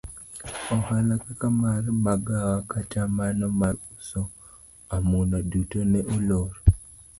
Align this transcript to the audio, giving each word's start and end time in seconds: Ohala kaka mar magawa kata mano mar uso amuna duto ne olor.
Ohala 0.75 1.15
kaka 1.23 1.47
mar 1.61 1.83
magawa 2.05 2.55
kata 2.71 2.99
mano 3.17 3.45
mar 3.61 3.75
uso 3.97 4.21
amuna 4.95 5.37
duto 5.51 5.79
ne 5.91 5.99
olor. 6.15 6.51